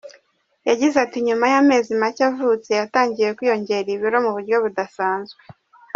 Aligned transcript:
Yagize 0.69 0.95
ati: 1.05 1.17
“Nyuma 1.27 1.45
y’amezi 1.53 1.91
macye 2.01 2.23
avutse, 2.29 2.69
yatangiye 2.79 3.29
kwiyongera 3.37 3.89
ibiro 3.95 4.17
mu 4.25 4.31
buryo 4.35 4.55
budasanzwe. 4.63 5.41